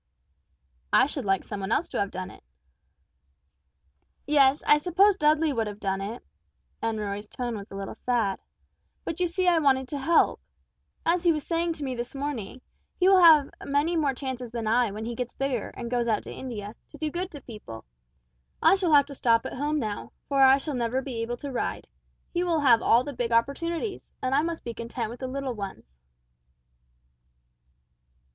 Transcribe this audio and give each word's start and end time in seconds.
"I 0.91 1.05
should 1.05 1.25
like 1.25 1.43
some 1.43 1.59
one 1.59 1.71
else 1.71 1.87
to 1.89 1.99
have 1.99 2.09
done 2.09 2.31
it." 2.31 2.43
"Yes, 4.25 4.63
I 4.65 4.79
suppose 4.79 5.15
Dudley 5.15 5.53
would 5.53 5.67
have 5.67 5.79
done 5.79 6.01
it," 6.01 6.25
and 6.81 6.99
Roy's 6.99 7.27
tone 7.27 7.55
was 7.55 7.69
a 7.69 7.75
little 7.75 7.93
sad; 7.93 8.39
"but 9.05 9.19
you 9.19 9.27
see 9.27 9.47
I 9.47 9.59
wanted 9.59 9.87
to 9.89 9.99
help. 9.99 10.41
As 11.05 11.23
he 11.23 11.31
was 11.31 11.45
saying 11.45 11.73
to 11.73 11.83
me 11.83 11.93
this 11.93 12.15
morning, 12.15 12.61
he 12.99 13.07
will 13.07 13.19
have 13.21 13.51
many 13.63 13.95
more 13.95 14.15
chances 14.15 14.49
than 14.49 14.65
I 14.65 14.89
when 14.89 15.05
he 15.05 15.13
gets 15.13 15.35
bigger 15.35 15.69
and 15.77 15.91
goes 15.91 16.07
out 16.07 16.23
to 16.23 16.33
India 16.33 16.73
to 16.89 16.97
do 16.97 17.11
good 17.11 17.29
to 17.29 17.39
people. 17.41 17.85
I 18.59 18.73
shall 18.73 18.93
have 18.93 19.05
to 19.05 19.13
stop 19.13 19.45
at 19.45 19.53
home 19.53 19.77
now, 19.77 20.13
for 20.27 20.41
I 20.41 20.57
shall 20.57 20.73
never 20.73 21.03
be 21.03 21.21
able 21.21 21.37
to 21.37 21.51
ride, 21.51 21.85
he 22.33 22.43
will 22.43 22.61
have 22.61 22.81
all 22.81 23.03
the 23.03 23.13
big 23.13 23.31
opportunities, 23.31 24.09
and 24.19 24.33
I 24.33 24.41
must 24.41 24.63
be 24.63 24.73
content 24.73 25.11
with 25.11 25.19
the 25.19 25.27
little 25.27 25.53
ones." 25.53 25.93